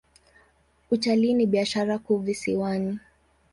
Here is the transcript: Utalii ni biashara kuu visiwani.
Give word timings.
Utalii 0.91 1.33
ni 1.33 1.45
biashara 1.45 1.97
kuu 1.99 2.17
visiwani. 2.17 2.99